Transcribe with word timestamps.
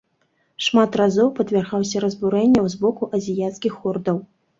Шмат 0.67 0.95
разоў 1.01 1.27
падвяргаўся 1.39 2.01
разбурэнняў 2.05 2.65
з 2.75 2.79
боку 2.87 3.03
азіяцкіх 3.19 3.77
ордаў. 3.93 4.17